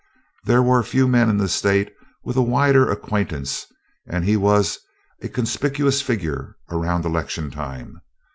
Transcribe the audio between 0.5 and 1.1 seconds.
were few